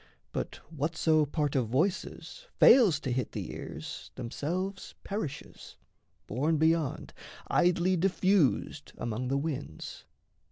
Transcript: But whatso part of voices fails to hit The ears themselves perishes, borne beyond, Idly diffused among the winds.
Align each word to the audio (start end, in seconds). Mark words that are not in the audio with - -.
But 0.31 0.55
whatso 0.75 1.27
part 1.27 1.55
of 1.55 1.67
voices 1.67 2.47
fails 2.57 2.99
to 3.01 3.11
hit 3.11 3.33
The 3.33 3.51
ears 3.53 4.09
themselves 4.15 4.95
perishes, 5.03 5.77
borne 6.25 6.57
beyond, 6.57 7.13
Idly 7.49 7.97
diffused 7.97 8.93
among 8.97 9.27
the 9.27 9.37
winds. 9.37 10.05